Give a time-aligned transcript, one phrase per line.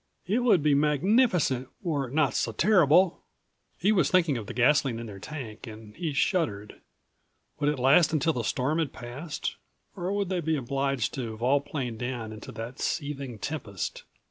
[0.25, 3.21] "It would be magnificent were it not so terrible."
[3.77, 6.81] He was thinking of the gasoline in their tank and he shuddered.
[7.59, 9.57] Would it last until the storm had passed,
[9.95, 14.01] or would they be obliged to volplane down into that seething tempest?